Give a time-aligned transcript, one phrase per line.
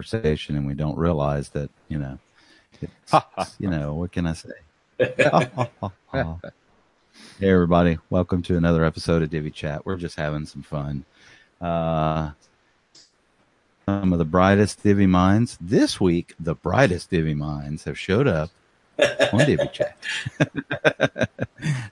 [0.00, 2.18] conversation and we don't realize that you know,
[2.80, 3.12] it's,
[3.58, 4.48] you know what can I say?
[4.98, 5.60] hey
[7.42, 9.84] everybody, welcome to another episode of Divi Chat.
[9.84, 11.04] We're just having some fun.
[11.60, 12.30] Uh,
[13.84, 16.32] some of the brightest Divi minds this week.
[16.40, 18.48] The brightest Divi minds have showed up
[19.34, 19.98] on Divi Chat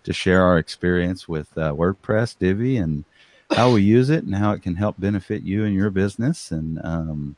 [0.04, 3.04] to share our experience with uh, WordPress, Divi, and
[3.50, 6.50] how we use it and how it can help benefit you and your business.
[6.50, 7.36] And um,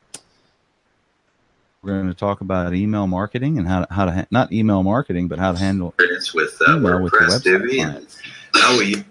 [1.82, 4.82] we're going to talk about email marketing and how to, how to ha- not email
[4.82, 8.06] marketing, but how to handle experience with uh, email with your WordPress, website Divi, and
[8.54, 9.04] how we.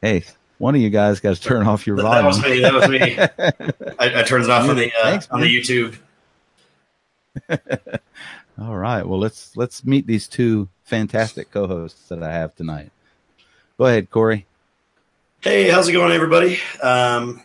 [0.00, 0.24] Hey,
[0.58, 2.26] one of you guys got to turn off your That volume.
[2.26, 2.60] was me.
[2.60, 3.18] That was me.
[3.98, 5.46] I, I turned it off on the uh, Thanks, on the.
[5.46, 5.98] YouTube.
[8.58, 9.06] All right.
[9.06, 12.90] Well, let's let's meet these two fantastic co-hosts that I have tonight.
[13.76, 14.46] Go ahead, Corey.
[15.42, 16.58] Hey, how's it going, everybody?
[16.82, 17.42] Um,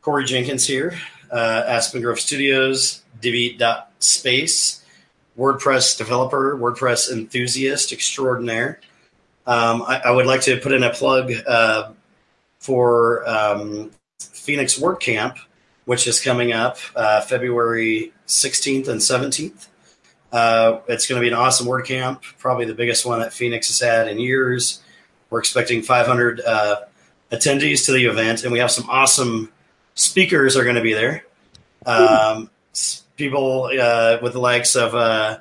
[0.00, 0.98] Corey Jenkins here,
[1.32, 4.84] uh, Aspen Grove Studios, Divi.space,
[5.38, 8.80] WordPress developer, WordPress enthusiast extraordinaire.
[9.46, 11.92] Um, I, I would like to put in a plug uh,
[12.58, 15.38] for um, Phoenix WordCamp,
[15.86, 19.68] which is coming up uh, February 16th and 17th.
[20.30, 23.80] Uh, it's going to be an awesome WordCamp, probably the biggest one that Phoenix has
[23.80, 24.82] had in years.
[25.28, 26.76] We're expecting 500 uh,
[27.30, 29.50] attendees to the event, and we have some awesome
[29.94, 31.24] speakers are going to be there.
[31.84, 32.48] Um,
[33.16, 35.40] people uh, with the likes of uh,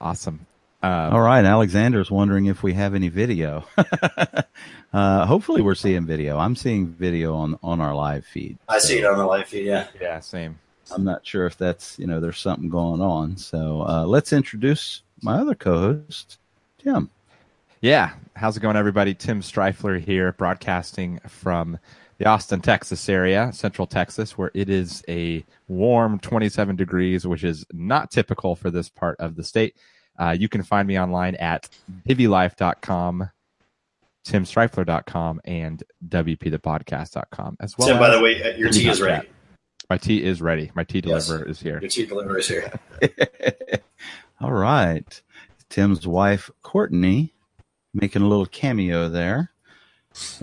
[0.00, 0.46] awesome.
[0.82, 1.44] Um, All right.
[1.44, 3.64] Alexander's wondering if we have any video.
[4.92, 6.38] uh, hopefully, we're seeing video.
[6.38, 8.58] I'm seeing video on on our live feed.
[8.68, 9.66] I see it on the live feed.
[9.66, 9.86] Yeah.
[10.00, 10.58] Yeah, same.
[10.90, 13.36] I'm not sure if that's you know there's something going on.
[13.36, 16.38] So uh, let's introduce my other co-host,
[16.78, 17.10] Tim.
[17.80, 18.14] Yeah.
[18.34, 19.14] How's it going, everybody?
[19.14, 21.78] Tim Strifler here, broadcasting from
[22.22, 27.66] the Austin, Texas area, Central Texas, where it is a warm 27 degrees, which is
[27.72, 29.76] not typical for this part of the state.
[30.16, 31.68] Uh, you can find me online at
[32.06, 33.28] divilife.com,
[34.24, 37.88] timstrifler.com, and wpthepodcast.com as well.
[37.88, 39.28] Tim, by the way, uh, your tea is ready.
[39.90, 40.70] My tea is ready.
[40.76, 41.28] My tea Yes.
[41.28, 41.80] is here.
[41.80, 42.72] Your tea delivery is here.
[44.40, 45.20] All right.
[45.68, 47.34] Tim's wife, Courtney,
[47.92, 49.51] making a little cameo there.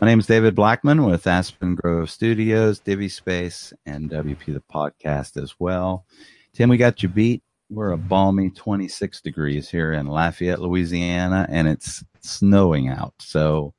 [0.02, 5.42] My name is David Blackman with Aspen Grove Studios, Divi Space, and WP the podcast
[5.42, 6.06] as well.
[6.54, 7.44] Tim, we got you beat.
[7.70, 13.14] We're a balmy 26 degrees here in Lafayette, Louisiana, and it's snowing out.
[13.20, 13.74] So,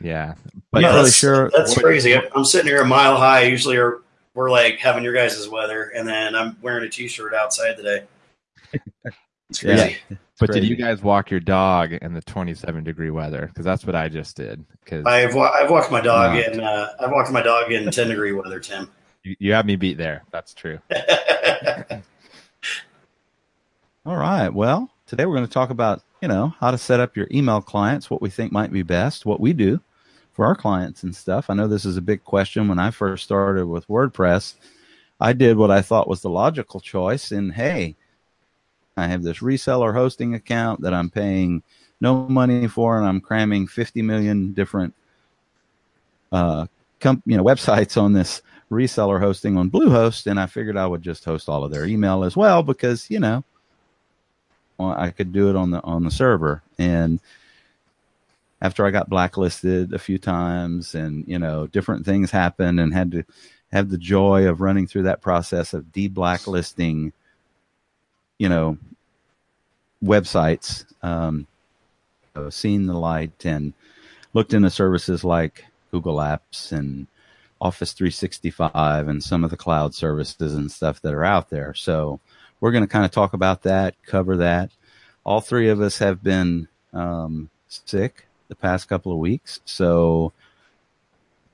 [0.00, 0.34] Yeah.
[0.72, 1.50] but Yeah, really that's, sure.
[1.56, 2.14] That's crazy.
[2.14, 3.42] I'm- I'm sitting here a mile high.
[3.42, 4.00] Usually, are,
[4.34, 8.04] we're like having your guys' weather, and then I'm wearing a t-shirt outside today.
[9.50, 9.92] It's Yeah.
[10.38, 10.52] Crazy.
[10.52, 13.46] But did you guys walk your dog in the 27 degree weather?
[13.46, 14.64] Because that's what I just did.
[14.84, 16.54] Because I've wa- I've walked my dog Not.
[16.54, 18.90] in uh, I've walked my dog in 10 degree weather, Tim.
[19.24, 20.22] you, you have me beat there.
[20.30, 20.78] That's true.
[24.06, 24.48] All right.
[24.48, 27.60] Well, today we're going to talk about, you know, how to set up your email
[27.60, 29.80] clients, what we think might be best, what we do
[30.32, 31.50] for our clients and stuff.
[31.50, 32.68] I know this is a big question.
[32.68, 34.54] When I first started with WordPress,
[35.20, 37.32] I did what I thought was the logical choice.
[37.32, 37.96] And hey,
[38.98, 41.62] I have this reseller hosting account that I'm paying
[42.00, 44.94] no money for, and I'm cramming 50 million different,
[46.32, 46.66] uh,
[47.00, 50.26] com- you know, websites on this reseller hosting on Bluehost.
[50.26, 53.20] And I figured I would just host all of their email as well because, you
[53.20, 53.44] know,
[54.80, 56.62] I could do it on the on the server.
[56.78, 57.20] And
[58.60, 63.10] after I got blacklisted a few times, and you know, different things happened, and had
[63.12, 63.24] to
[63.72, 67.12] have the joy of running through that process of de-blacklisting,
[68.38, 68.78] you know,
[70.02, 71.46] websites, um,
[72.50, 73.72] seen the light, and
[74.32, 77.08] looked into services like Google Apps and
[77.60, 81.74] Office 365 and some of the cloud services and stuff that are out there.
[81.74, 82.20] So
[82.60, 84.70] we're going to kind of talk about that, cover that.
[85.24, 89.60] All three of us have been um, sick the past couple of weeks.
[89.64, 90.32] So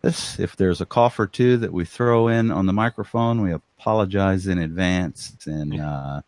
[0.02, 3.52] this, if there's a cough or two that we throw in on the microphone, we
[3.52, 6.20] apologize in advance and uh,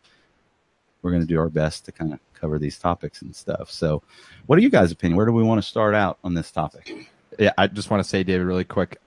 [1.07, 3.71] we're going to do our best to kind of cover these topics and stuff.
[3.71, 4.03] So
[4.45, 5.15] what are you guys' opinion?
[5.15, 7.09] Where do we want to start out on this topic?
[7.39, 8.99] Yeah, I just want to say, David, really quick.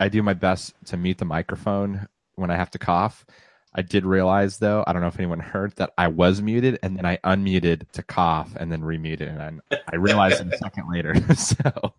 [0.00, 3.26] I do my best to mute the microphone when I have to cough.
[3.74, 6.96] I did realize though, I don't know if anyone heard that I was muted and
[6.96, 10.90] then I unmuted to cough and then remuted and I, I realized it a second
[10.90, 11.14] later.
[11.34, 11.92] so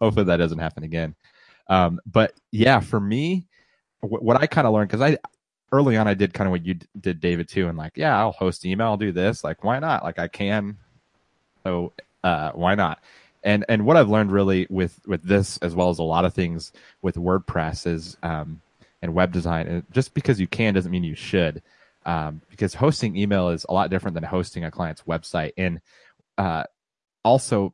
[0.00, 1.14] hopefully that doesn't happen again.
[1.68, 3.46] Um, but yeah, for me,
[4.00, 5.18] w- what I kind of learned because I
[5.72, 8.18] early on I did kind of what you d- did, David, too, and like, yeah,
[8.18, 9.44] I'll host email, I'll do this.
[9.44, 10.02] Like, why not?
[10.02, 10.76] Like, I can.
[11.64, 11.92] So
[12.24, 13.02] uh, why not?
[13.42, 16.34] And and what I've learned really with with this as well as a lot of
[16.34, 18.60] things with WordPress is um,
[19.00, 19.84] and web design.
[19.90, 21.62] Just because you can doesn't mean you should.
[22.06, 25.52] Um, because hosting email is a lot different than hosting a client's website.
[25.56, 25.80] And
[26.38, 26.64] uh,
[27.24, 27.72] also,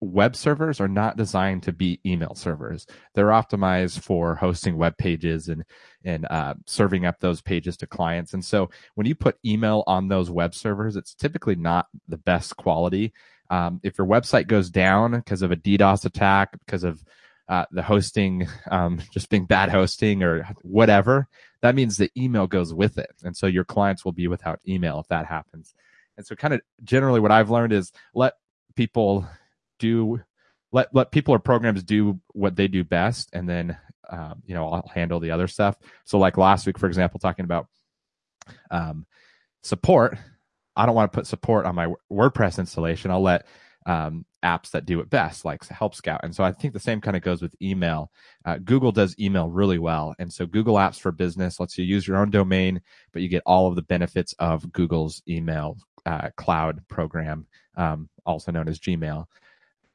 [0.00, 2.86] web servers are not designed to be email servers.
[3.14, 5.64] They're optimized for hosting web pages and
[6.04, 8.34] and uh, serving up those pages to clients.
[8.34, 12.56] And so when you put email on those web servers, it's typically not the best
[12.56, 13.12] quality.
[13.50, 17.02] Um, if your website goes down because of a DDoS attack, because of
[17.48, 21.28] uh, the hosting um, just being bad hosting or whatever,
[21.62, 23.14] that means the email goes with it.
[23.24, 25.74] And so your clients will be without email if that happens.
[26.16, 28.34] And so kind of generally what I've learned is let
[28.74, 29.26] people
[29.78, 30.20] do
[30.72, 33.76] let let people or programs do what they do best and then
[34.10, 35.76] um, you know I'll handle the other stuff.
[36.04, 37.66] So like last week, for example, talking about
[38.70, 39.06] um,
[39.62, 40.16] support,
[40.76, 43.10] I don't want to put support on my WordPress installation.
[43.10, 43.46] I'll let
[43.86, 46.20] um, apps that do it best, like Help Scout.
[46.22, 48.10] And so I think the same kind of goes with email.
[48.44, 50.14] Uh, Google does email really well.
[50.18, 52.80] And so Google Apps for Business lets you use your own domain,
[53.12, 57.46] but you get all of the benefits of Google's email uh, cloud program,
[57.76, 59.26] um, also known as Gmail.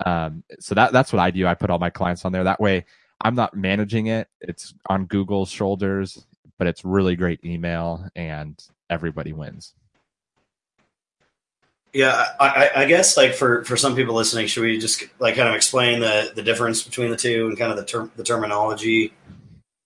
[0.06, 1.48] Um, so that that's what I do.
[1.48, 2.44] I put all my clients on there.
[2.44, 2.86] That way,
[3.22, 4.28] I'm not managing it.
[4.40, 6.26] It's on Google's shoulders,
[6.58, 9.74] but it's really great email, and everybody wins.
[11.94, 15.50] Yeah, I, I, guess like for, for some people listening, should we just like kind
[15.50, 19.14] of explain the, the difference between the two and kind of the term the terminology?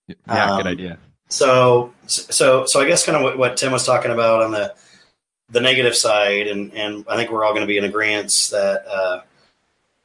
[0.08, 1.00] Yeah, um, good idea.
[1.30, 4.76] So so so I guess kind of what, what Tim was talking about on the
[5.50, 8.86] the negative side, and and I think we're all going to be in agreement that
[8.88, 9.22] uh,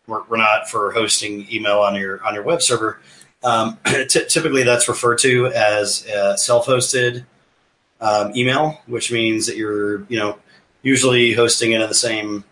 [0.06, 3.00] we're, not for hosting email on your on your web server.
[3.42, 6.06] Um, t- typically, that's referred to as
[6.36, 7.24] self-hosted
[8.00, 10.38] um, email, which means that you're you know
[10.82, 12.44] usually hosting it in the same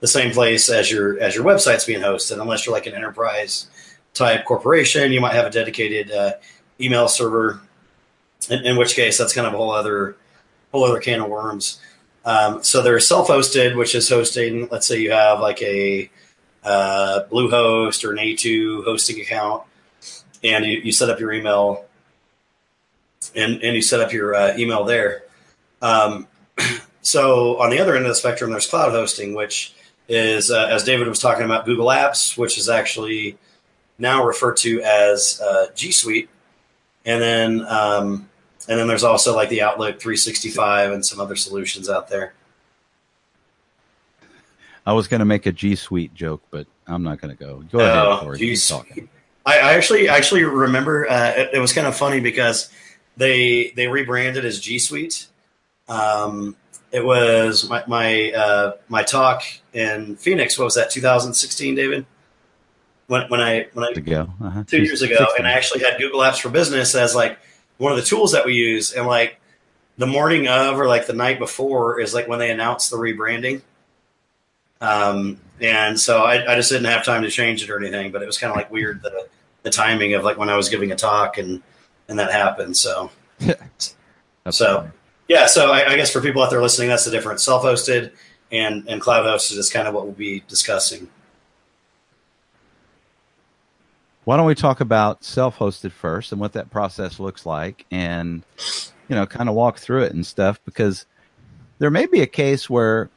[0.00, 2.40] the same place as your as your website's being hosted.
[2.40, 3.66] Unless you're like an enterprise
[4.14, 6.32] type corporation, you might have a dedicated uh,
[6.80, 7.60] email server.
[8.48, 10.16] In, in, which case, that's kind of a whole other
[10.72, 11.80] whole other can of worms.
[12.24, 14.68] Um, so they're self-hosted, which is hosting.
[14.70, 16.10] Let's say you have like a
[16.64, 19.62] uh, Bluehost or an A2 hosting account,
[20.42, 21.84] and you, you set up your email,
[23.34, 25.24] and and you set up your uh, email there.
[25.82, 26.26] Um,
[27.02, 29.74] so on the other end of the spectrum, there's cloud hosting, which
[30.08, 33.38] is, uh, as David was talking about, Google Apps, which is actually
[33.98, 36.28] now referred to as uh, G Suite,
[37.04, 38.28] and then um,
[38.68, 42.34] and then there's also like the Outlook 365 and some other solutions out there.
[44.86, 47.62] I was going to make a G Suite joke, but I'm not going to go.
[47.70, 48.38] Go ahead, oh, Corey.
[48.38, 49.08] G Suite.
[49.44, 52.70] I, I, actually actually remember uh, it, it, was kind of funny because
[53.16, 55.26] they they rebranded as G Suite.
[55.88, 56.56] Um,
[56.92, 59.42] it was my my uh, my talk
[59.72, 60.58] in Phoenix.
[60.58, 60.90] What was that?
[60.90, 62.06] 2016, David.
[63.06, 64.64] When when I when I ago uh-huh.
[64.66, 67.38] two years ago, and I actually had Google Apps for Business as like
[67.78, 69.40] one of the tools that we use, and like
[69.98, 73.62] the morning of or like the night before is like when they announced the rebranding.
[74.80, 78.22] Um, and so I, I just didn't have time to change it or anything, but
[78.22, 79.28] it was kind of like weird the
[79.62, 81.62] the timing of like when I was giving a talk and
[82.08, 82.76] and that happened.
[82.76, 83.10] So
[84.50, 84.76] so.
[84.78, 84.90] Funny
[85.30, 87.44] yeah, so I, I, guess for people out there listening, that's the difference.
[87.44, 88.10] Self-hosted
[88.50, 91.06] and and cloud hosted is kind of what we'll be discussing.
[94.24, 98.42] Why don't we talk about self-hosted first and what that process looks like, and
[99.08, 101.06] you know, kind of walk through it and stuff because
[101.78, 103.08] there may be a case where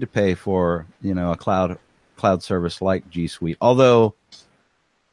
[0.00, 1.78] to pay for you know a cloud
[2.16, 4.14] cloud service like G Suite, although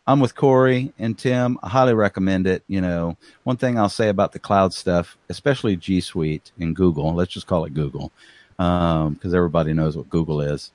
[0.06, 1.58] I'm with Corey and Tim.
[1.64, 2.64] I highly recommend it.
[2.68, 7.14] You know, one thing I'll say about the cloud stuff, especially G Suite and Google,
[7.14, 8.12] let's just call it Google,
[8.58, 10.72] because um, everybody knows what Google is.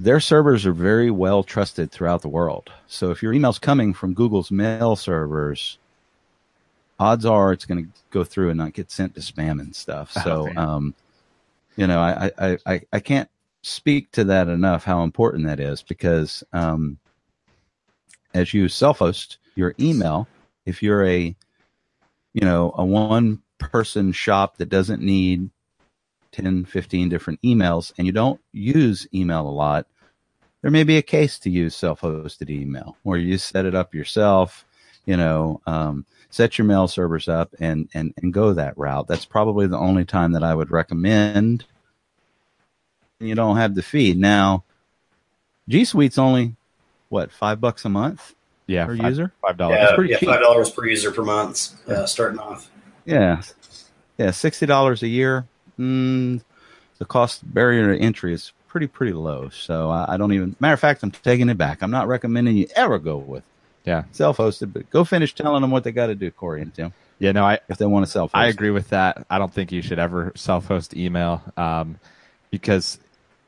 [0.00, 2.70] Their servers are very well trusted throughout the world.
[2.86, 5.78] So if your email's coming from Google's mail servers,
[7.00, 10.12] odds are it's going to go through and not get sent to spam and stuff.
[10.16, 10.94] Oh, so, um,
[11.78, 13.30] you know, I, I, I, I can't
[13.62, 16.98] speak to that enough how important that is because um,
[18.34, 20.26] as you self-host your email,
[20.66, 21.36] if you're a
[22.34, 25.50] you know a one person shop that doesn't need
[26.32, 29.86] 10 15 different emails and you don't use email a lot
[30.60, 34.66] there may be a case to use self-hosted email where you set it up yourself
[35.08, 39.08] you know, um, set your mail servers up and, and, and go that route.
[39.08, 41.64] That's probably the only time that I would recommend.
[43.18, 44.18] You don't have the feed.
[44.18, 44.64] Now,
[45.66, 46.56] G Suite's only,
[47.08, 48.34] what, five bucks a month?
[48.66, 49.32] Yeah, per five, user.
[49.40, 49.78] five dollars.
[49.80, 50.28] Yeah, yeah cheap.
[50.28, 52.70] five dollars per user per month, uh, starting off.
[53.06, 53.40] Yeah,
[54.18, 55.46] yeah, sixty dollars a year.
[55.78, 56.42] Mm,
[56.98, 59.48] the cost barrier to entry is pretty pretty low.
[59.48, 60.54] So I, I don't even.
[60.60, 61.80] Matter of fact, I'm taking it back.
[61.80, 63.42] I'm not recommending you ever go with
[63.88, 66.92] Yeah, self-hosted, but go finish telling them what they got to do, Corey and Tim,
[67.18, 67.32] yeah.
[67.32, 68.30] No, I if they want to self.
[68.34, 69.26] I agree with that.
[69.30, 71.98] I don't think you should ever self-host email um,
[72.50, 72.98] because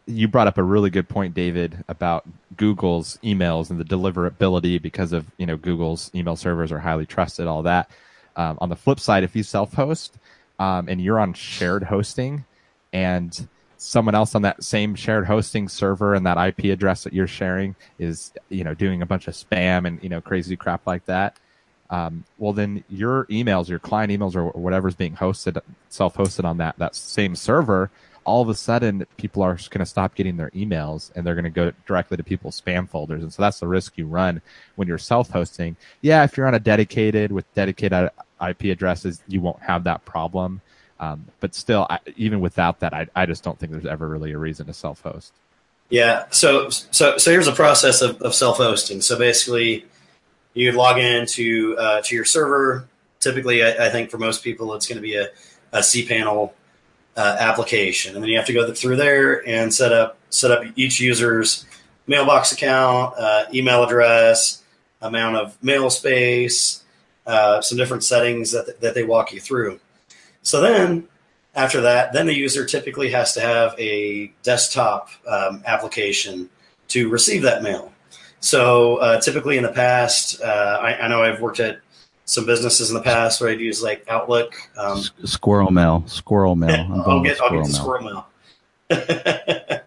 [0.06, 5.12] you brought up a really good point, David, about Google's emails and the deliverability because
[5.12, 7.90] of you know Google's email servers are highly trusted, all that.
[8.36, 10.16] Um, on the flip side, if you self-host
[10.58, 12.44] um, and you're on shared hosting,
[12.92, 13.46] and
[13.82, 17.74] someone else on that same shared hosting server and that IP address that you're sharing
[17.98, 21.38] is you know doing a bunch of spam and you know crazy crap like that,
[21.88, 25.58] um, well then your emails, your client emails or whatever's being hosted,
[25.88, 27.90] self-hosted on that that same server,
[28.24, 31.44] all of a sudden people are going to stop getting their emails and they're going
[31.44, 34.42] to go directly to people's spam folders, and so that's the risk you run
[34.76, 35.74] when you're self-hosting.
[36.02, 38.10] Yeah, if you're on a dedicated with dedicated
[38.46, 40.60] IP addresses, you won't have that problem.
[41.00, 44.32] Um, but still, I, even without that, I, I just don't think there's ever really
[44.32, 45.32] a reason to self-host.
[45.88, 46.26] Yeah.
[46.30, 49.00] So so so here's a process of, of self-hosting.
[49.00, 49.86] So basically,
[50.54, 52.86] you log into uh, to your server.
[53.18, 55.28] Typically, I, I think for most people, it's going to be a,
[55.72, 56.52] a cPanel
[57.16, 60.64] uh, application, and then you have to go through there and set up set up
[60.76, 61.64] each user's
[62.06, 64.62] mailbox account, uh, email address,
[65.00, 66.84] amount of mail space,
[67.26, 69.80] uh, some different settings that that they walk you through.
[70.42, 71.08] So then
[71.54, 76.48] after that, then the user typically has to have a desktop um, application
[76.88, 77.92] to receive that mail.
[78.40, 81.80] So uh, typically in the past, uh, I, I, know I've worked at
[82.24, 84.54] some businesses in the past where I'd use like Outlook.
[84.78, 87.02] Um, squirrel mail, squirrel mail.
[87.06, 88.26] I'll get, I'll get the squirrel mail.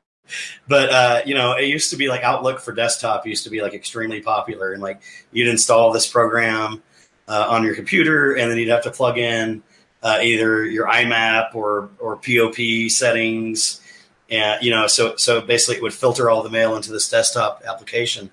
[0.68, 3.62] but uh, you know, it used to be like Outlook for desktop used to be
[3.62, 6.84] like extremely popular, and like you'd install this program
[7.28, 9.64] uh, on your computer, and then you'd have to plug in
[10.04, 13.82] uh, either your IMAP or or POP settings,
[14.30, 17.64] and you know, so so basically it would filter all the mail into this desktop
[17.66, 18.30] application.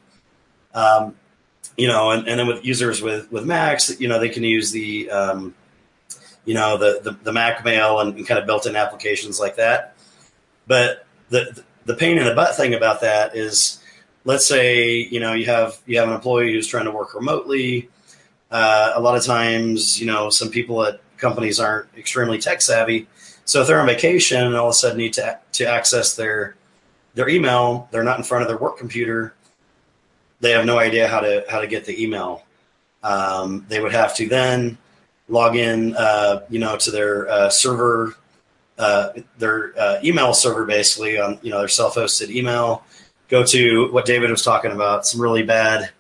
[0.75, 1.15] Um,
[1.77, 4.73] you know, and, and then with users with with Macs, you know, they can use
[4.73, 5.55] the um,
[6.45, 9.95] you know the, the, the Mac Mail and, kind of built-in applications like that.
[10.67, 13.83] But the the pain in the butt thing about that is,
[14.25, 17.89] let's say you know you have you have an employee who's trying to work remotely.
[18.51, 23.07] Uh, a lot of times, you know, some people at companies aren't extremely tech savvy.
[23.45, 26.57] So if they're on vacation and all of a sudden need to to access their
[27.15, 29.35] their email, they're not in front of their work computer.
[30.41, 32.45] They have no idea how to how to get the email.
[33.03, 34.79] Um, they would have to then
[35.29, 38.15] log in, uh, you know, to their uh, server,
[38.79, 42.85] uh, their uh, email server, basically on you know their self-hosted email.
[43.29, 45.91] Go to what David was talking about, some really bad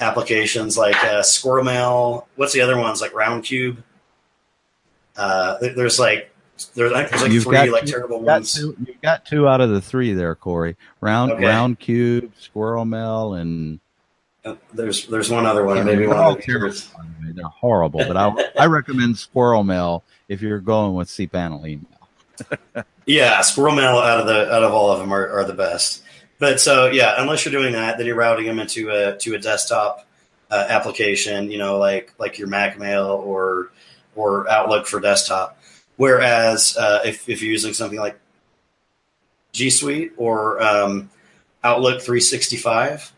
[0.00, 2.28] applications like uh, Squirrel Mail.
[2.36, 3.76] What's the other ones like Roundcube?
[5.16, 6.30] Uh, there's like
[6.74, 6.92] there's, there's
[7.22, 8.54] like you've three got, like terrible you've ones.
[8.54, 10.76] Got two, you've got two out of the three there, Corey.
[11.00, 11.44] Round Okay.
[11.46, 13.80] round cube, squirrel mail, and
[14.44, 15.76] Uh, there's there's one other one.
[15.78, 16.86] Yeah, Maybe one of the terrible, others.
[16.88, 17.32] by the way.
[17.34, 22.84] They're horrible, but I I recommend squirrel mail if you're going with cPanel email.
[23.04, 26.02] Yeah, Squirrel Mail out of the out of all of them are, are the best.
[26.38, 29.38] But so yeah, unless you're doing that, then you're routing them into a to a
[29.40, 30.06] desktop
[30.52, 31.50] uh, application.
[31.50, 33.72] You know, like like your Mac Mail or
[34.14, 35.58] or Outlook for desktop.
[35.96, 38.16] Whereas uh, if if you're using something like
[39.52, 41.10] G Suite or um,
[41.62, 43.12] Outlook 365,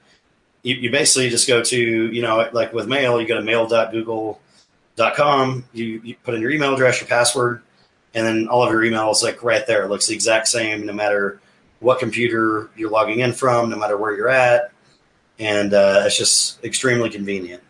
[0.63, 5.65] you, you basically just go to you know like with Mail, you go to mail.google.com.
[5.73, 7.63] You, you put in your email address, your password
[8.15, 9.85] and then all of your emails like right there.
[9.85, 11.41] It looks the exact same no matter
[11.81, 14.73] what computer you're logging in from, no matter where you're at,
[15.39, 17.63] and uh, it's just extremely convenient.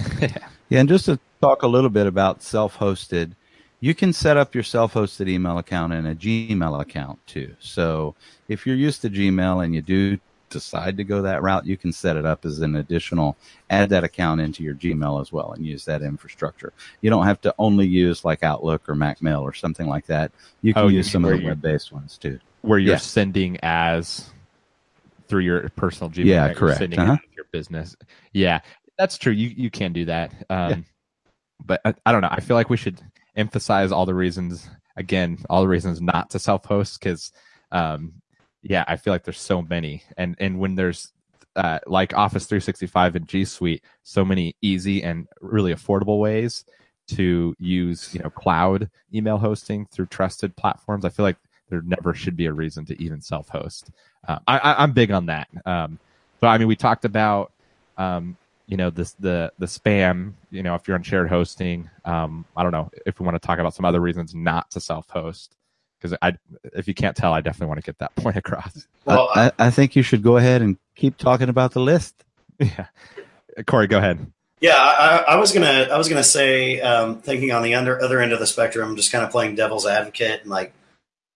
[0.68, 3.32] Yeah, and just to talk a little bit about self-hosted,
[3.80, 7.54] you can set up your self-hosted email account and a Gmail account too.
[7.60, 8.14] So
[8.48, 11.92] if you're used to Gmail and you do decide to go that route, you can
[11.92, 13.36] set it up as an additional,
[13.68, 16.72] add that account into your Gmail as well and use that infrastructure.
[17.02, 20.32] You don't have to only use like Outlook or Mac Mail or something like that.
[20.62, 22.38] You can Oh, use some of the web-based ones too.
[22.62, 22.98] Where you're Yeah.
[22.98, 24.30] sending as
[25.28, 26.24] through your personal Gmail.
[26.26, 26.78] Yeah, correct.
[26.78, 27.16] Sending Uh-huh.
[27.36, 27.94] your business.
[28.32, 28.60] Yeah,
[28.96, 29.32] that's true.
[29.32, 30.32] You you can do that.
[30.48, 30.76] Um, Yeah.
[31.64, 32.28] But I, I don't know.
[32.30, 33.00] I feel like we should
[33.36, 37.32] emphasize all the reasons again, all the reasons not to self-host because,
[37.72, 38.12] um,
[38.62, 41.12] yeah, I feel like there's so many, and and when there's
[41.56, 46.64] uh, like Office 365 and G Suite, so many easy and really affordable ways
[47.08, 51.04] to use, you know, cloud email hosting through trusted platforms.
[51.04, 51.36] I feel like
[51.68, 53.90] there never should be a reason to even self-host.
[54.26, 55.48] Uh, I, am big on that.
[55.64, 55.98] Um,
[56.40, 57.52] but I mean, we talked about,
[57.96, 58.36] um,
[58.66, 60.34] you know, this the the spam.
[60.50, 63.46] You know, if you're on shared hosting, um, I don't know if we want to
[63.46, 65.56] talk about some other reasons not to self-host
[66.00, 66.34] because I,
[66.74, 68.86] if you can't tell, I definitely want to get that point across.
[69.04, 72.14] Well, I, I think you should go ahead and keep talking about the list.
[72.58, 72.86] Yeah,
[73.66, 74.32] Corey, go ahead.
[74.60, 78.18] Yeah, I, I was gonna, I was gonna say, um, thinking on the under, other
[78.18, 80.72] end of the spectrum, just kind of playing devil's advocate and like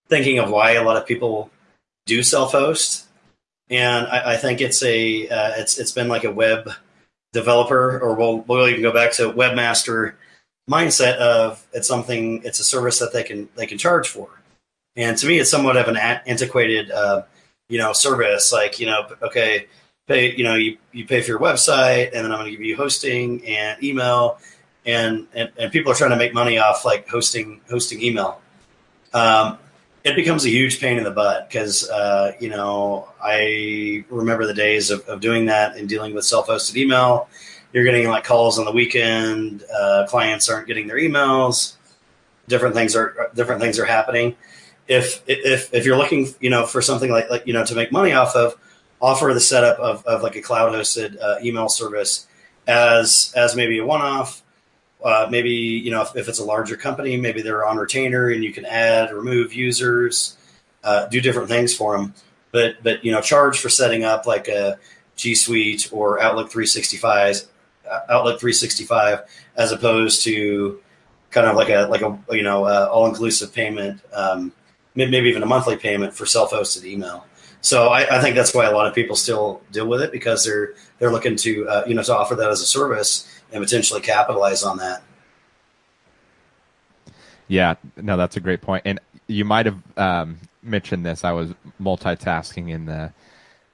[0.07, 1.51] thinking of why a lot of people
[2.07, 3.05] do self-host,
[3.69, 6.71] and I, I think it's a, uh, it's it's been like a web
[7.33, 10.15] developer, or we'll we'll even go back to webmaster
[10.69, 14.41] mindset of it's something, it's a service that they can they can charge for
[14.95, 17.23] and to me, it's somewhat of an antiquated, uh,
[17.69, 18.51] you know, service.
[18.51, 19.67] Like, you know, okay,
[20.07, 22.61] pay, you know, you, you pay for your website, and then I'm going to give
[22.61, 24.39] you hosting and email,
[24.85, 28.41] and, and and people are trying to make money off like hosting hosting email.
[29.13, 29.59] Um,
[30.03, 34.53] it becomes a huge pain in the butt because uh, you know I remember the
[34.53, 37.29] days of, of doing that and dealing with self-hosted email.
[37.73, 39.63] You're getting like calls on the weekend.
[39.73, 41.75] Uh, clients aren't getting their emails.
[42.47, 44.35] Different things are different things are happening
[44.91, 47.91] if if if you're looking, you know, for something like like you know to make
[47.91, 48.57] money off of,
[49.01, 52.27] offer the setup of, of like a cloud hosted uh, email service
[52.67, 54.43] as as maybe a one off.
[55.03, 58.43] Uh, maybe you know if, if, it's a larger company, maybe they're on retainer and
[58.43, 60.37] you can add, remove users,
[60.83, 62.13] uh, do different things for them.
[62.51, 64.77] But but you know charge for setting up like a
[65.15, 67.43] G Suite or Outlook 365
[67.89, 69.21] uh, Outlook 365
[69.55, 70.79] as opposed to
[71.31, 74.01] kind of like a like a you know uh, all inclusive payment.
[74.13, 74.51] Um,
[74.93, 77.25] maybe even a monthly payment for self-hosted email.
[77.61, 80.43] So I, I, think that's why a lot of people still deal with it because
[80.43, 84.01] they're they're looking to uh, you know to offer that as a service and potentially
[84.01, 85.03] capitalize on that.
[87.47, 88.83] Yeah, no, that's a great point.
[88.85, 91.23] And you might have um, mentioned this.
[91.23, 93.11] I was multitasking in the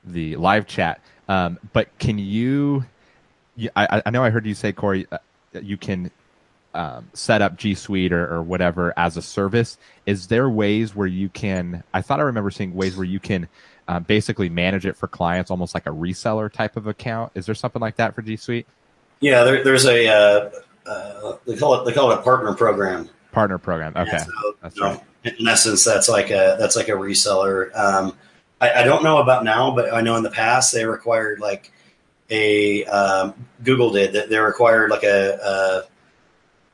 [0.04, 2.86] the live chat, um, but can you?
[3.76, 5.18] I, I know I heard you say, Corey, uh,
[5.62, 6.12] you can
[6.78, 11.08] um, set up G Suite or, or whatever as a service, is there ways where
[11.08, 11.84] you can?
[11.92, 13.48] I thought I remember seeing ways where you can
[13.88, 17.32] uh, basically manage it for clients, almost like a reseller type of account.
[17.34, 18.68] Is there something like that for G Suite?
[19.20, 20.50] Yeah, there, there's a uh,
[20.86, 23.10] uh, they call it they call it a partner program.
[23.32, 23.94] Partner program.
[23.96, 24.96] Okay, so, that's right.
[24.96, 27.76] Know, in essence, that's like a that's like a reseller.
[27.76, 28.18] Um,
[28.60, 31.72] I, I, don't know about now, but I know in the past they required like
[32.30, 35.86] a um, Google did that they required like a,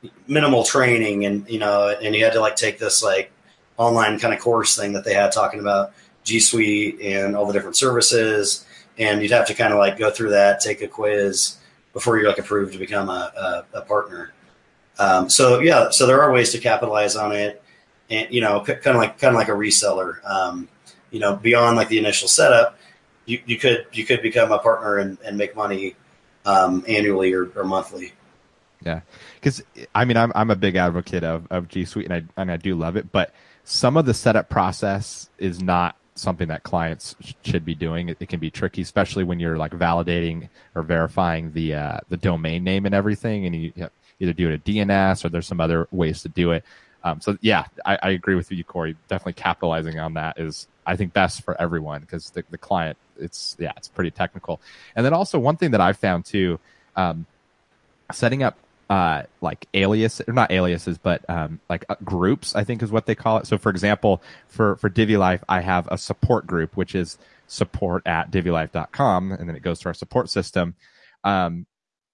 [0.02, 3.30] a minimal training and you know and you had to like take this like
[3.76, 5.92] online kind of course thing that they had talking about
[6.24, 8.64] G Suite and all the different services
[8.98, 11.56] and you'd have to kind of like go through that take a quiz
[11.94, 14.32] before you're like approved to become a, a, a partner.
[14.98, 17.62] Um, so yeah so there are ways to capitalize on it.
[18.10, 20.22] And you know kind of like kind of like a reseller.
[20.28, 20.68] Um,
[21.10, 22.76] you know beyond like the initial setup
[23.26, 25.96] you, you could you could become a partner and, and make money
[26.44, 28.12] um, annually or, or monthly.
[28.84, 29.00] Yeah,
[29.36, 29.62] because
[29.94, 32.56] I mean, I'm I'm a big advocate of of G Suite, and I and I
[32.56, 33.32] do love it, but
[33.64, 38.08] some of the setup process is not something that clients sh- should be doing.
[38.08, 42.16] It, it, can be tricky, especially when you're like validating or verifying the uh, the
[42.16, 45.60] domain name and everything, and you, you either do it a DNS or there's some
[45.60, 46.64] other ways to do it.
[47.02, 48.96] Um, so yeah, I, I, agree with you, Corey.
[49.08, 53.56] Definitely capitalizing on that is I think best for everyone because the, the client it's
[53.58, 54.60] yeah it's pretty technical.
[54.96, 56.58] And then also one thing that I've found too,
[56.96, 57.26] um,
[58.10, 58.56] setting up
[58.90, 63.06] uh, like alias or not aliases, but um, like uh, groups, I think is what
[63.06, 63.46] they call it.
[63.46, 68.02] So, for example, for for Divi Life, I have a support group, which is support
[68.06, 70.74] at divilife.com, and then it goes to our support system.
[71.24, 71.66] Um,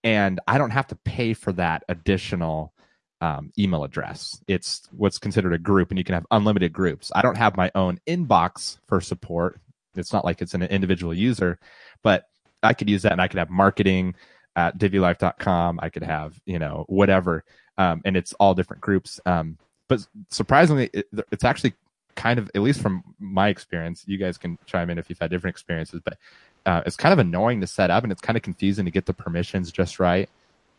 [0.03, 2.73] and I don't have to pay for that additional
[3.21, 4.43] um, email address.
[4.49, 7.11] It's what's considered a group, and you can have unlimited groups.
[7.15, 9.61] I don't have my own inbox for support.
[9.97, 11.59] It's not like it's an individual user,
[12.03, 12.29] but
[12.63, 14.15] I could use that, and I could have marketing
[14.61, 15.81] at divilife.com.
[15.83, 17.45] I could have, you know, whatever.
[17.79, 19.19] Um, and it's all different groups.
[19.25, 19.57] Um,
[19.89, 21.73] but surprisingly, it, it's actually
[22.15, 25.31] kind of, at least from my experience, you guys can chime in if you've had
[25.31, 26.19] different experiences, but
[26.67, 29.07] uh, it's kind of annoying to set up and it's kind of confusing to get
[29.07, 30.29] the permissions just right.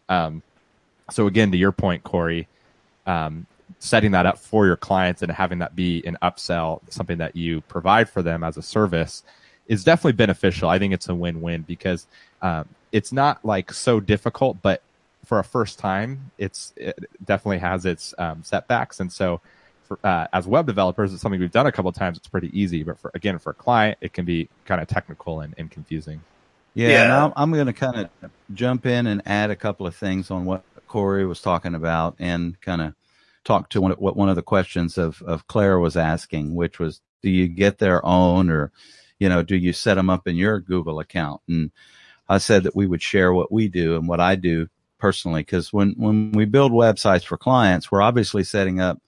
[0.10, 0.44] Um,
[1.10, 2.48] so again, to your point, Corey,
[3.08, 3.48] um,
[3.80, 7.62] setting that up for your clients and having that be an upsell, something that you
[7.62, 9.24] provide for them as a service
[9.68, 10.70] is definitely beneficial.
[10.70, 12.06] I think it's a win-win because
[12.42, 14.84] um, it's not like so difficult, but
[15.26, 19.00] for a first time, it's it definitely has its um, setbacks.
[19.00, 19.42] And so,
[19.84, 22.18] for, uh, as web developers, it's something we've done a couple times.
[22.18, 25.42] It's pretty easy, but for again, for a client, it can be kind of technical
[25.42, 26.26] and, and confusing.
[26.74, 27.04] Yeah, Yeah.
[27.04, 30.32] and I'm, I'm going to kind of jump in and add a couple of things
[30.32, 32.94] on what Corey was talking about and kind of
[33.44, 37.02] talk to one, what one of the questions of, of Claire was asking, which was,
[37.22, 38.72] do you get their own or,
[39.20, 41.42] you know, do you set them up in your Google account?
[41.48, 41.72] And
[42.32, 44.68] I said that we would share what we do and what I do
[44.98, 49.00] personally, because when, when we build websites for clients, we're obviously setting up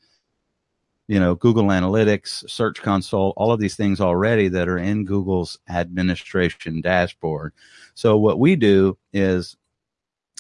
[1.07, 5.59] you know, Google Analytics, Search Console, all of these things already that are in Google's
[5.69, 7.53] administration dashboard.
[7.93, 9.57] So what we do is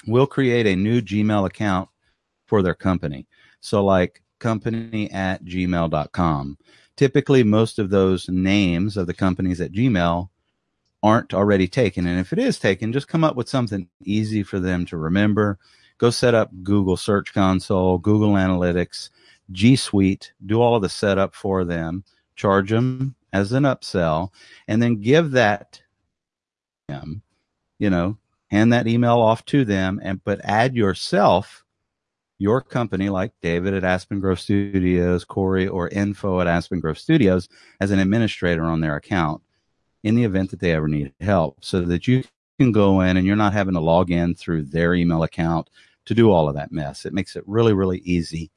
[0.07, 1.89] we'll create a new Gmail account
[2.45, 3.27] for their company.
[3.59, 6.57] So like company at gmail.com.
[6.95, 10.29] Typically, most of those names of the companies at Gmail
[11.03, 12.07] aren't already taken.
[12.07, 15.59] And if it is taken, just come up with something easy for them to remember.
[15.97, 19.09] Go set up Google Search Console, Google Analytics,
[19.51, 24.29] G Suite, do all of the setup for them, charge them as an upsell,
[24.67, 25.81] and then give that
[26.87, 27.21] them,
[27.79, 28.17] you know,
[28.49, 31.65] hand that email off to them and but add yourself,
[32.39, 37.49] your company like David at Aspen Grove Studios, Corey or info at Aspen Grove Studios
[37.81, 39.41] as an administrator on their account
[40.03, 42.23] in the event that they ever need help so that you
[42.59, 45.69] can go in and you're not having to log in through their email account
[46.05, 47.05] to do all of that mess.
[47.05, 48.51] It makes it really, really easy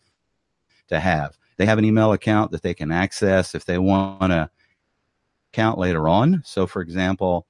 [0.89, 1.39] to have.
[1.57, 4.51] They have an email account that they can access if they want to
[5.53, 6.43] account later on.
[6.45, 7.47] So, for example,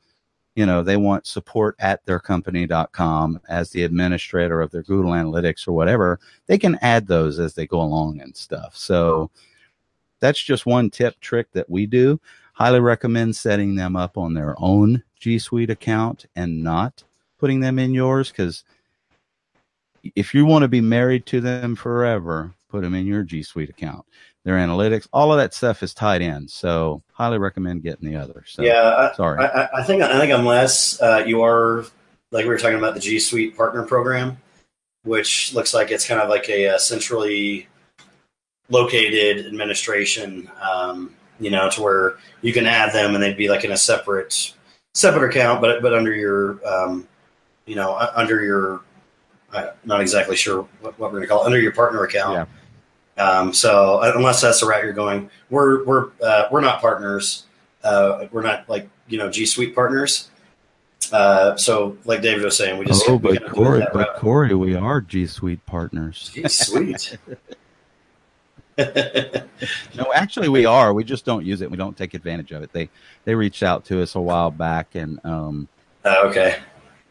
[0.54, 5.66] you know, they want support at their company.com as the administrator of their Google Analytics
[5.66, 6.20] or whatever.
[6.46, 8.76] They can add those as they go along and stuff.
[8.76, 9.30] So,
[10.20, 12.20] that's just one tip trick that we do.
[12.56, 17.04] Highly recommend setting them up on their own G Suite account and not
[17.38, 18.64] putting them in yours because
[20.14, 23.68] if you want to be married to them forever, put them in your G Suite
[23.68, 24.06] account.
[24.44, 26.48] Their analytics, all of that stuff is tied in.
[26.48, 28.44] So, highly recommend getting the other.
[28.46, 29.44] So, yeah, I, sorry.
[29.44, 31.84] I, I think I think unless uh, you are
[32.30, 34.38] like we were talking about the G Suite partner program,
[35.02, 37.66] which looks like it's kind of like a, uh centrally
[38.70, 43.64] located administration, um, you know, to where you can add them and they'd be like
[43.64, 44.54] in a separate
[44.94, 47.06] separate account, but but under your um,
[47.66, 48.80] you know under your
[49.52, 52.48] I'm not exactly sure what, what we're going to call it under your partner account.
[53.16, 53.24] Yeah.
[53.24, 57.46] Um, so uh, unless that's the route you're going, we're we're uh, we're not partners.
[57.82, 60.30] Uh, we're not like you know G Suite partners.
[61.12, 64.16] Uh, so like David was saying, we just oh, but Corey, but.
[64.16, 66.30] Corey, we are G Suite partners.
[66.34, 67.16] G Suite.
[69.96, 70.92] No, actually, we are.
[70.92, 71.70] We just don't use it.
[71.70, 72.72] We don't take advantage of it.
[72.72, 72.90] They
[73.24, 75.68] they reached out to us a while back and um,
[76.04, 76.58] Oh, okay.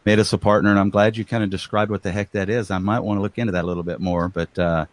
[0.06, 0.70] made us a partner.
[0.70, 2.70] And I'm glad you kind of described what the heck that is.
[2.70, 4.30] I might want to look into that a little bit more.
[4.30, 4.86] But uh,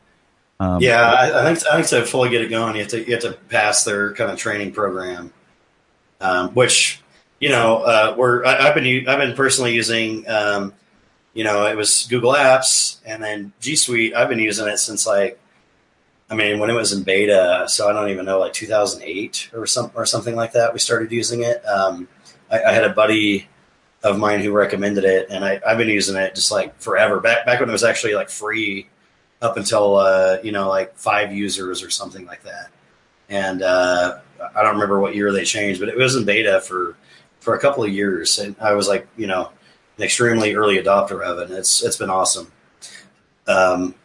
[0.60, 3.04] um, Yeah, I, I think I think to fully get it going, you have to
[3.06, 5.30] you have to pass their kind of training program,
[6.22, 7.02] um, which
[7.38, 10.26] you know uh, we're I, I've been I've been personally using.
[10.28, 10.72] Um,
[11.34, 14.14] you know, it was Google Apps and then G Suite.
[14.14, 15.38] I've been using it since like,
[16.32, 17.66] I mean, when it was in beta.
[17.68, 20.72] So I don't even know, like 2008 or some or something like that.
[20.72, 21.62] We started using it.
[21.66, 22.08] Um,
[22.50, 23.48] I, I had a buddy
[24.02, 27.20] of mine who recommended it, and I, I've been using it just like forever.
[27.20, 28.88] Back back when it was actually like free
[29.42, 32.70] up until uh, you know like five users or something like that.
[33.28, 34.18] And uh,
[34.56, 36.96] I don't remember what year they changed, but it was in beta for
[37.40, 39.50] for a couple of years, and I was like you know
[39.98, 41.50] an extremely early adopter of it.
[41.50, 42.50] And it's it's been awesome.
[43.46, 43.96] Um,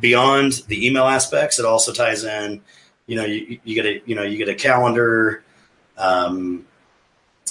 [0.00, 2.60] beyond the email aspects, it also ties in.
[3.06, 5.42] You know, you, you get a you know you get a calendar.
[5.96, 6.66] Um,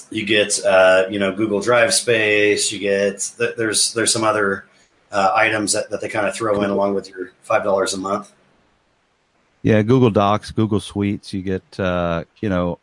[0.10, 2.72] you get uh, you know Google Drive space.
[2.72, 4.66] You get there's there's some other
[5.12, 7.98] uh, items that, that they kind of throw in along with your five dollars a
[7.98, 8.32] month.
[9.62, 12.80] Yeah, Google Docs, Google Suites, you get uh, you know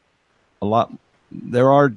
[0.63, 0.93] a lot.
[1.31, 1.93] There are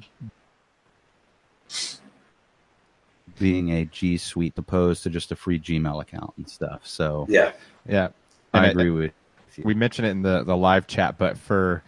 [3.38, 6.86] being a G Suite opposed to just a free Gmail account and stuff.
[6.86, 7.52] So Yeah,
[7.88, 8.08] Yeah.
[8.52, 9.12] I And agree with
[9.56, 9.64] you.
[9.64, 11.82] we mentioned it in the, the live chat, but for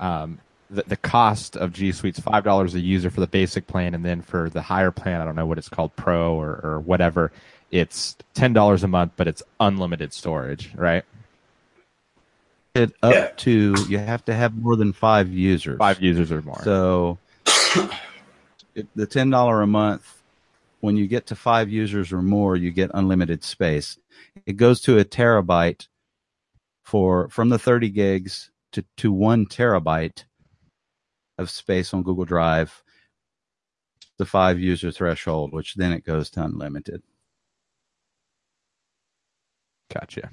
[0.00, 0.38] um,
[0.70, 4.04] the, the cost of G Suite's five dollars a user for the basic plan, and
[4.04, 7.32] then for the higher plan, I don't know what it's called, Pro or, or whatever,
[7.70, 11.04] it's ten dollars a month, but it's unlimited storage, right?
[12.74, 13.30] It up Yeah.
[13.38, 15.78] to you have to have more than five users.
[15.78, 16.60] Five users or more.
[16.62, 17.18] So
[18.94, 20.17] the ten dollar a month,
[20.80, 23.98] when you get to five users or more, you get unlimited space.
[24.46, 25.88] It goes to a terabyte
[26.84, 30.24] for from the thirty gigs to, to one terabyte
[31.38, 32.82] of space on Google Drive,
[34.18, 37.02] the five user threshold, which then it goes to unlimited.
[39.92, 40.30] Gotcha.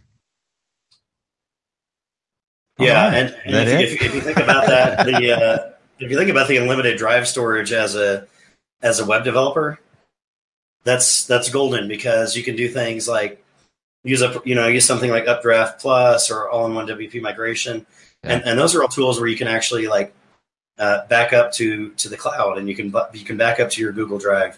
[2.77, 3.17] yeah, All right.
[3.17, 3.81] and, and if, it?
[3.81, 7.27] if, if you think about that, the uh, if you think about the unlimited drive
[7.27, 8.27] storage as a
[8.81, 9.79] as a web developer,
[10.85, 13.43] that's that's golden because you can do things like
[14.05, 17.85] use up you know use something like Updraft Plus or all-in-one WP migration,
[18.23, 18.33] yeah.
[18.33, 20.13] and and those are all tools where you can actually like
[20.77, 23.81] uh, back up to to the cloud and you can you can back up to
[23.81, 24.57] your Google Drive.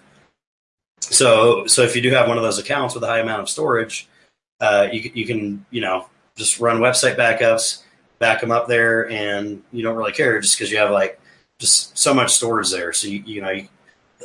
[1.00, 3.50] So so if you do have one of those accounts with a high amount of
[3.50, 4.08] storage,
[4.60, 7.84] uh, you you can you know just run website backups,
[8.20, 11.20] back them up there, and you don't really care just because you have like
[11.58, 12.92] just so much storage there.
[12.92, 13.70] So you you know you,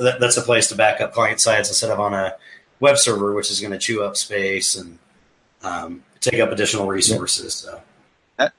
[0.01, 2.35] that, that's a place to back up client sites instead of on a
[2.81, 4.99] web server, which is going to chew up space and
[5.63, 7.55] um, take up additional resources.
[7.55, 7.81] So.
[8.39, 8.53] That,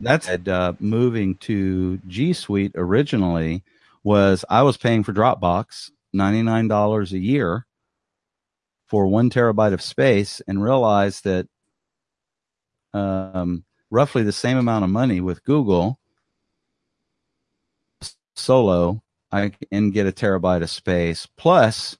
[0.00, 3.62] that's uh, moving to G Suite originally
[4.02, 7.66] was I was paying for Dropbox ninety nine dollars a year
[8.86, 11.48] for one terabyte of space and realized that
[12.92, 15.98] um, roughly the same amount of money with Google
[18.34, 19.02] solo
[19.34, 21.98] I can get a terabyte of space plus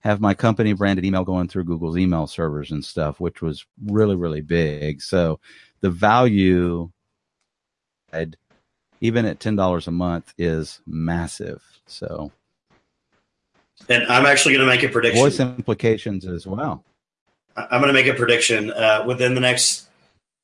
[0.00, 4.16] have my company branded email going through Google's email servers and stuff, which was really,
[4.16, 5.00] really big.
[5.00, 5.40] So
[5.80, 6.90] the value
[9.00, 11.62] even at $10 a month is massive.
[11.86, 12.32] So,
[13.88, 15.22] and I'm actually going to make a prediction.
[15.22, 16.84] Voice implications as well.
[17.56, 19.88] I'm going to make a prediction uh, within the next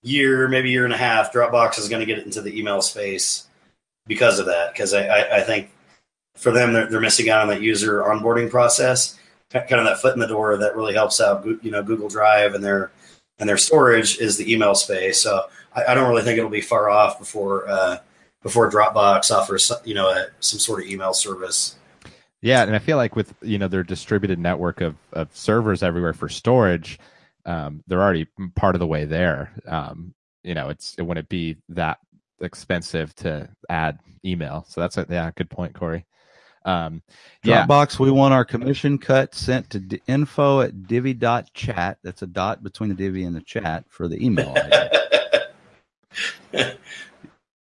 [0.02, 3.46] year, maybe year and a half, Dropbox is going to get into the email space
[4.06, 4.72] because of that.
[4.72, 5.70] Because I, I, I, think
[6.36, 9.18] for them, they're, they're, missing out on that user onboarding process,
[9.50, 11.46] kind of that foot in the door that really helps out.
[11.62, 12.90] You know, Google Drive and their
[13.38, 15.20] and their storage is the email space.
[15.20, 15.42] So
[15.74, 17.98] I, I don't really think it'll be far off before uh,
[18.42, 21.76] before Dropbox offers you know a, some sort of email service.
[22.42, 26.12] Yeah, and I feel like with you know their distributed network of, of servers everywhere
[26.12, 26.98] for storage,
[27.44, 29.52] um, they're already part of the way there.
[29.66, 31.98] Um, you know, it's it wouldn't be that
[32.40, 34.64] expensive to add email.
[34.68, 36.06] So that's a yeah, good point, Corey.
[36.64, 37.02] Um,
[37.44, 41.98] Dropbox, we want our commission cut sent to d- info at divi.chat.
[42.02, 44.54] That's a dot between the divi and the chat for the email.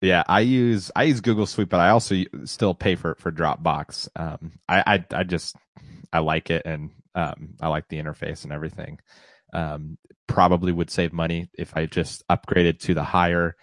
[0.01, 3.29] yeah, I use I use Google Suite, but I also still pay for it for
[3.31, 4.07] Dropbox.
[4.15, 5.57] Um, I, I I just
[6.13, 8.99] I like it and um, I like the interface and everything.
[9.51, 13.55] Um, probably would save money if I just upgraded to the higher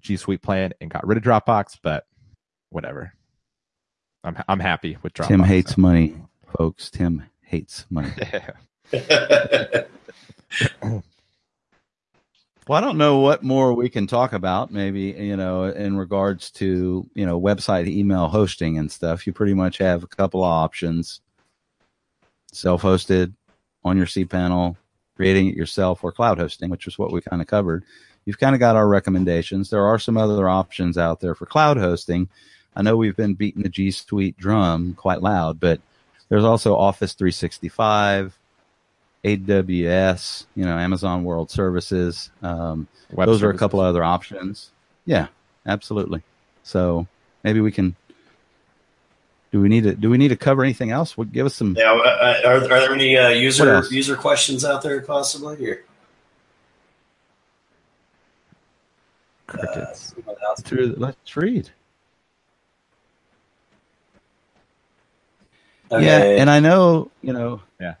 [0.00, 2.06] G Suite plan and got rid of Dropbox, but
[2.70, 3.12] whatever.
[4.24, 5.28] I'm I'm happy with Dropbox.
[5.28, 5.80] Tim hates so.
[5.80, 6.16] money,
[6.56, 6.90] folks.
[6.90, 8.12] Tim hates money.
[8.92, 9.86] well,
[12.70, 14.72] I don't know what more we can talk about.
[14.72, 19.26] Maybe you know, in regards to you know website email hosting and stuff.
[19.26, 21.20] You pretty much have a couple of options:
[22.52, 23.34] self-hosted
[23.84, 24.76] on your cPanel,
[25.14, 27.84] creating it yourself, or cloud hosting, which is what we kind of covered
[28.26, 29.70] you've kind of got our recommendations.
[29.70, 32.28] There are some other options out there for cloud hosting.
[32.74, 35.80] I know we've been beating the G Suite drum quite loud, but
[36.28, 38.36] there's also Office 365,
[39.24, 42.30] AWS, you know, Amazon World Services.
[42.42, 43.42] Um, those services.
[43.44, 44.72] are a couple other options.
[45.06, 45.28] Yeah,
[45.64, 46.22] absolutely.
[46.64, 47.06] So
[47.44, 47.96] maybe we can.
[49.52, 51.16] Do we need to do we need to cover anything else?
[51.16, 51.76] Would give us some.
[51.78, 55.56] Yeah, uh, uh, are, are there any uh, user user questions out there possibly?
[55.56, 55.84] Here?
[59.46, 60.14] Crickets.
[60.26, 61.70] Uh, let's read.
[65.90, 66.04] Okay.
[66.04, 67.62] Yeah, and I know you know.
[67.80, 67.94] Yeah.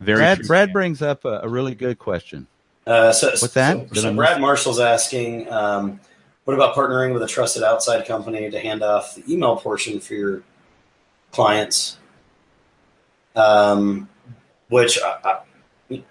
[0.00, 0.18] Very.
[0.18, 2.46] Brad, Brad brings up a, a, really good question.
[2.86, 3.88] Uh, so, What's that?
[3.94, 6.00] So, so Brad Marshall's asking, um,
[6.44, 10.14] what about partnering with a trusted outside company to hand off the email portion for
[10.14, 10.42] your
[11.32, 11.98] clients?
[13.34, 14.08] Um,
[14.68, 15.40] which, I,
[15.90, 16.02] I,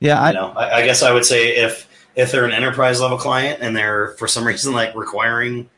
[0.00, 1.87] yeah, I, know, I, I guess I would say if
[2.18, 5.70] if they're an enterprise level client and they're for some reason like requiring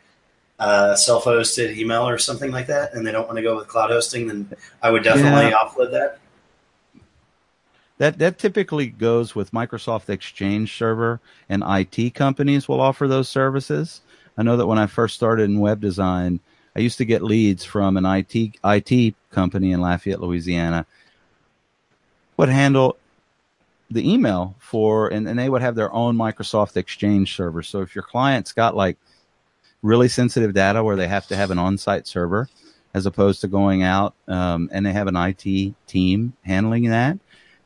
[0.59, 3.90] uh, self-hosted email or something like that, and they don't want to go with cloud
[3.90, 4.50] hosting, then
[4.83, 5.59] I would definitely yeah.
[5.62, 6.18] offload that.
[7.98, 14.00] That that typically goes with Microsoft Exchange Server, and IT companies will offer those services.
[14.38, 16.40] I know that when I first started in web design,
[16.74, 20.87] I used to get leads from an IT IT company in Lafayette, Louisiana,
[22.38, 22.96] would handle
[23.90, 27.62] the email for, and, and they would have their own Microsoft Exchange server.
[27.62, 28.96] So if your client's got like
[29.83, 32.48] really sensitive data where they have to have an on-site server,
[32.92, 37.18] as opposed to going out um, and they have an IT team handling that,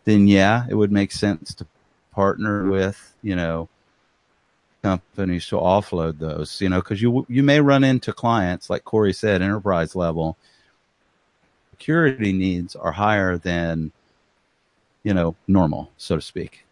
[0.04, 1.66] then yeah, it would make sense to
[2.12, 3.68] partner with you know
[4.82, 6.60] companies to offload those.
[6.60, 10.36] You know, because you you may run into clients like Corey said, enterprise level
[11.74, 13.90] security needs are higher than
[15.04, 16.64] you know, normal, so to speak.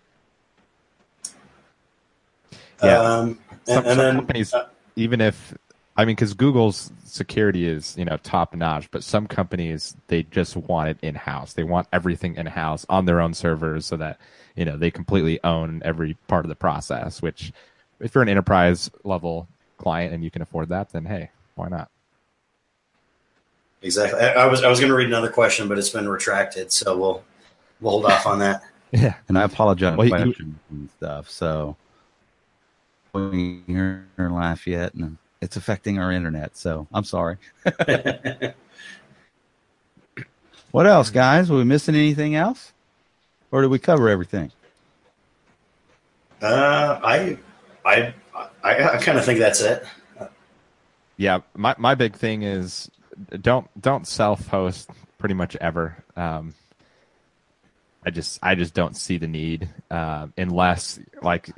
[2.83, 3.01] Yeah.
[3.01, 5.55] Um, and, some, and some then, companies, uh, even if
[5.97, 10.57] I mean, because Google's security is you know top notch, but some companies they just
[10.57, 11.53] want it in house.
[11.53, 14.19] They want everything in house on their own servers, so that
[14.57, 17.21] you know they completely own every part of the process.
[17.21, 17.53] Which,
[18.01, 21.91] if you're an enterprise level client and you can afford that, then hey, why not?
[23.83, 24.21] Exactly.
[24.21, 26.97] I, I was I was going to read another question, but it's been retracted, so
[26.97, 27.25] we'll
[27.83, 28.63] we'll hold off on that.
[28.95, 31.31] Yeah, and I apologize Well, for you- and stuff.
[31.31, 31.77] So
[33.15, 36.59] we hear her laugh yet, and it's affecting our internet.
[36.59, 37.39] So I'm sorry.
[40.73, 41.51] What else, guys?
[41.51, 42.73] Are we missing anything else,
[43.51, 44.51] or did we cover everything?
[46.41, 47.39] Uh, I
[47.85, 48.15] I
[48.65, 49.85] I, I kind of think that's it.
[51.19, 51.41] yeah.
[51.55, 52.91] My my big thing is
[53.43, 56.03] don't don't self host pretty much ever.
[56.17, 56.55] Um,
[58.05, 61.51] I just I just don't see the need uh, unless like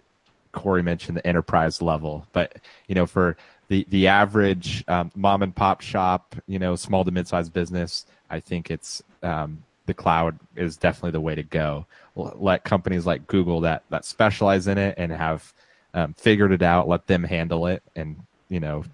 [0.53, 2.27] Corey mentioned the enterprise level.
[2.33, 3.37] But you know, for
[3.69, 8.07] the the average um, mom and pop shop, you know, small to mid sized business,
[8.31, 11.87] I think it's um, the cloud is definitely the way to go.
[12.17, 15.53] L- Let companies like Google that that specialize in it and have
[15.95, 18.17] um, figured it out, let them handle it, and
[18.49, 18.85] you know,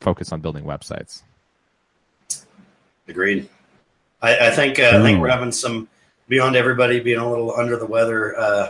[0.00, 1.22] focus on building websites.
[3.08, 3.48] Agreed.
[4.22, 5.88] I, I think uh, I think we're having some
[6.30, 8.38] beyond everybody being a little under the weather.
[8.38, 8.68] Uh,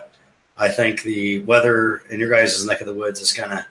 [0.56, 3.64] I think the weather in your guys' neck of the woods is kind of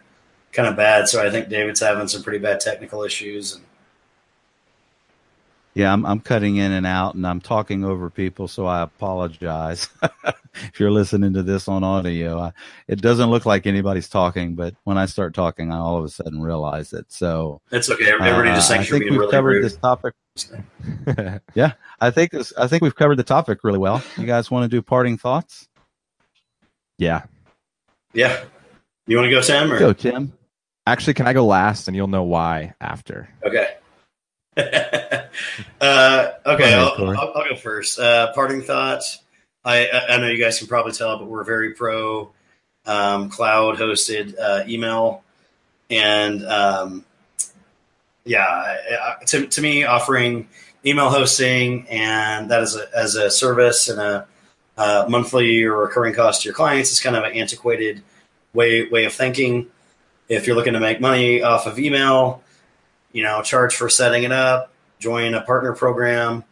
[0.54, 1.10] kind of bad.
[1.10, 3.56] So I think David's having some pretty bad technical issues.
[3.56, 3.66] And
[5.74, 9.88] Yeah, I'm, I'm cutting in and out, and I'm talking over people, so I apologize.
[10.54, 12.54] if you're listening to this on audio, I,
[12.88, 16.10] it doesn't look like anybody's talking, but when I start talking, I all of a
[16.10, 17.06] sudden realize it.
[17.10, 18.12] So it's okay.
[18.12, 19.66] Everybody just uh, I thinks you're think we've really covered rude.
[19.66, 20.14] this topic.
[22.02, 24.02] I think this, I think we've covered the topic really well.
[24.18, 25.68] You guys want to do parting thoughts?
[26.98, 27.24] yeah.
[28.14, 28.44] Yeah.
[29.08, 29.72] You want to go, Tim?
[29.72, 29.80] Or?
[29.80, 30.34] Go, Tim.
[30.86, 33.30] Actually, can I go last and you'll know why after?
[33.44, 33.76] Okay.
[34.58, 38.00] uh, okay, ahead, I'll, I'll, I'll go first.
[38.00, 39.20] Uh, parting thoughts.
[39.64, 42.32] I, I I know you guys can probably tell, but we're very pro
[42.86, 45.24] um, cloud hosted uh, email,
[45.90, 47.06] and um,
[48.30, 50.48] yeah, I- to, to me, offering
[50.86, 54.28] email hosting and that as a as a service and a
[54.78, 58.02] uh, monthly or recurring cost to your clients is kind of an antiquated
[58.54, 59.68] way way of thinking.
[60.30, 62.44] If you're looking to make money off of email,
[63.12, 66.44] you know, charge for setting it up, join a partner program.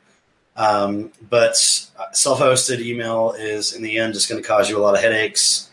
[0.55, 4.95] Um, but self-hosted email is in the end just going to cause you a lot
[4.95, 5.69] of headaches.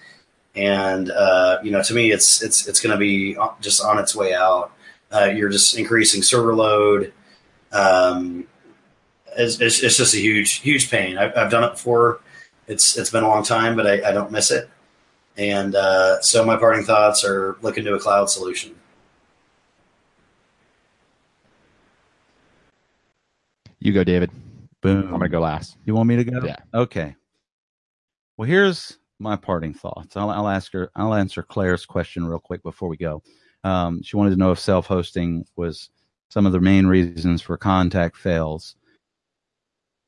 [0.54, 4.14] And, uh, you know, to me, it's, it's, it's going to be just on its
[4.14, 4.70] way out.
[5.14, 7.12] Uh, you're just increasing server load.
[7.70, 8.48] Um,
[9.36, 11.16] it's, it's, it's just a huge, huge pain.
[11.16, 12.20] I've, I've done it before.
[12.66, 14.68] It's, it's been a long time, but I, I don't miss it.
[15.36, 18.74] And, uh, so my parting thoughts are look into a cloud solution.
[23.78, 24.30] You go, David.
[24.80, 25.04] Boom.
[25.04, 25.76] I'm gonna go last.
[25.84, 26.40] You want me to go?
[26.44, 26.56] Yeah.
[26.72, 27.14] Okay.
[28.36, 30.16] Well, here's my parting thoughts.
[30.16, 30.90] I'll, I'll ask her.
[30.96, 33.22] I'll answer Claire's question real quick before we go.
[33.64, 35.90] Um, she wanted to know if self-hosting was
[36.28, 38.76] some of the main reasons for contact fails.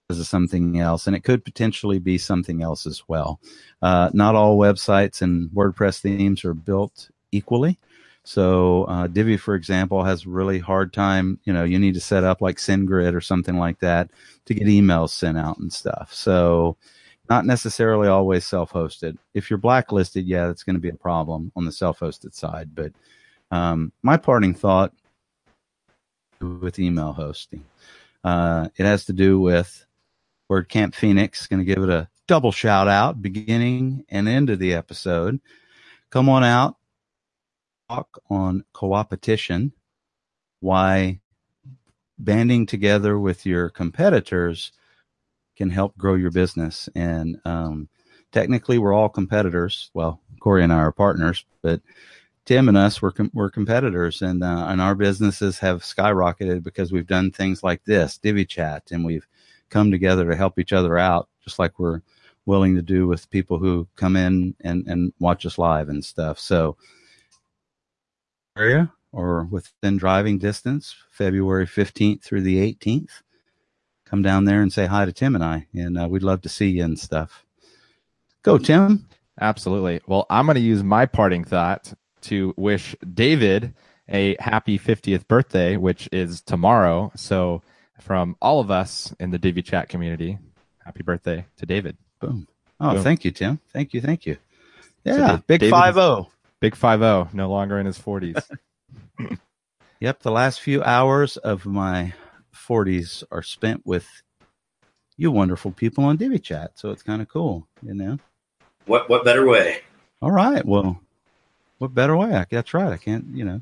[0.09, 3.41] This is something else, and it could potentially be something else as well.
[3.83, 7.79] Uh, not all websites and WordPress themes are built equally.
[8.23, 11.39] So uh, Divi, for example, has a really hard time.
[11.45, 14.11] You know, you need to set up like SendGrid or something like that
[14.47, 16.13] to get emails sent out and stuff.
[16.13, 16.77] So
[17.31, 19.17] not necessarily always self-hosted.
[19.35, 22.71] If you're blacklisted, yeah, that's going to be a problem on the self-hosted side.
[22.75, 22.93] But
[23.51, 24.93] um, my parting thought
[26.41, 27.65] with email hosting,
[28.25, 29.87] uh, it has to do with
[30.51, 31.47] WordCamp Phoenix.
[31.47, 35.41] Going to give it a double shout out, beginning and end of the episode.
[36.11, 36.77] Come on out,
[37.89, 39.73] talk on co-opetition,
[40.61, 41.21] why
[42.19, 44.73] banding together with your competitors
[45.57, 46.89] can help grow your business.
[46.95, 47.89] And um,
[48.33, 49.91] technically, we're all competitors.
[49.95, 51.81] Well, Corey and I are partners, but
[52.47, 56.93] Tim and us we're com- we're competitors, and uh, and our businesses have skyrocketed because
[56.93, 59.27] we've done things like this, Divi Chat, and we've
[59.69, 62.03] come together to help each other out, just like we're
[62.47, 66.39] willing to do with people who come in and and watch us live and stuff.
[66.39, 66.77] So
[68.57, 73.23] area or within driving distance, February 15th through the 18th.
[74.05, 76.49] Come down there and say hi to Tim and I, and uh, we'd love to
[76.49, 77.45] see you and stuff.
[78.43, 79.09] Go, Tim.
[79.41, 80.01] Absolutely.
[80.07, 81.93] Well, I'm going to use my parting thought
[82.27, 83.75] to wish David
[84.09, 87.11] a happy 50th birthday, which is tomorrow.
[87.17, 87.63] So,
[88.01, 90.39] from all of us in the Divi Chat community,
[90.85, 91.97] happy birthday to David.
[92.21, 92.47] Boom.
[92.79, 93.03] Oh, Boom.
[93.03, 93.59] thank you, Tim.
[93.73, 94.01] Thank you.
[94.01, 94.37] Thank you.
[95.05, 96.27] Yeah, Da- big David 5-0.
[96.61, 98.43] Big 5 0, no longer in his 40s.
[100.01, 102.13] yep, the last few hours of my
[102.55, 104.07] 40s are spent with
[105.17, 108.19] you wonderful people on Divi Chat, so it's kind of cool, you know.
[108.87, 109.81] What what better way?
[110.23, 111.01] All right, well,
[111.79, 112.35] what better way?
[112.35, 112.93] I, that's right.
[112.93, 113.61] I can't, you know.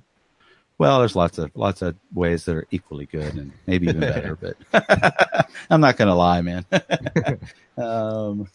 [0.77, 4.37] Well, there's lots of lots of ways that are equally good and maybe even better,
[4.41, 4.57] but
[5.71, 6.67] I'm not going to lie, man.
[7.79, 8.49] um,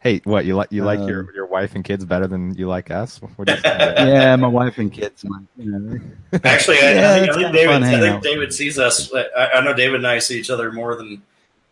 [0.00, 0.70] hey, what you like?
[0.70, 3.18] You like um, your your wife and kids better than you like us?
[3.22, 5.24] You yeah, my wife and kids.
[5.24, 6.00] My, you know.
[6.44, 7.82] Actually, I, yeah, I, think, I think David.
[7.82, 9.10] I think David sees us.
[9.14, 11.22] I, I know David and I see each other more than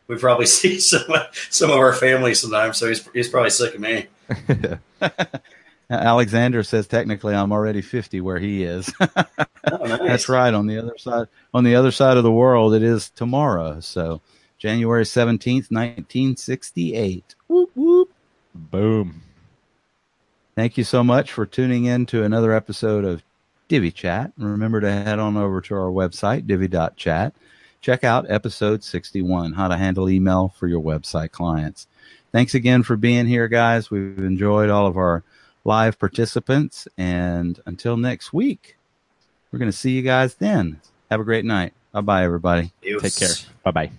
[0.09, 1.05] we probably see some
[1.51, 2.79] some of our family sometimes.
[2.79, 4.07] So he's he's probably sick of me.
[6.01, 8.93] Alexander says technically I'm already 50 where he is.
[9.01, 9.07] oh,
[9.65, 10.01] nice.
[10.01, 10.53] That's right.
[10.53, 13.81] On the other side, on the other side of the world, it is tomorrow.
[13.81, 14.21] So
[14.59, 17.35] January 17th, 1968.
[17.49, 18.11] Whoop, whoop.
[18.55, 19.23] Boom.
[20.55, 23.23] Thank you so much for tuning in to another episode of
[23.69, 24.33] Divi Chat.
[24.37, 27.35] remember to head on over to our website, divi.chat.
[27.81, 31.87] Check out episode 61, how to handle email for your website clients.
[32.33, 33.91] Thanks again for being here, guys.
[33.91, 35.23] We've enjoyed all of our
[35.65, 36.87] live participants.
[36.97, 38.77] And until next week,
[39.51, 40.81] we're going to see you guys then.
[41.11, 41.73] Have a great night.
[41.93, 42.73] Bye bye, everybody.
[43.01, 43.29] Take care.
[43.63, 43.91] Bye bye.